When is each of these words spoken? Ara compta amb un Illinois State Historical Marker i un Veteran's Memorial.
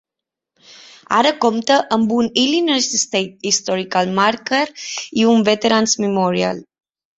Ara 1.17 1.33
compta 1.45 1.77
amb 1.97 2.15
un 2.21 2.29
Illinois 2.45 2.89
State 3.03 3.51
Historical 3.51 4.11
Marker 4.23 4.65
i 5.23 5.31
un 5.37 5.47
Veteran's 5.53 5.97
Memorial. 6.09 6.67